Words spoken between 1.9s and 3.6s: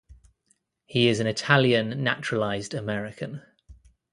naturalized American.